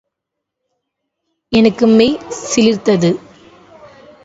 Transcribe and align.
எனக்கு 1.51 1.87
மெய் 1.87 2.17
சிலிர்த்தது. 2.29 3.11